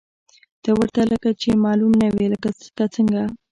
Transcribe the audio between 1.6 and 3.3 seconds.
معلوم نه وې، که څنګه؟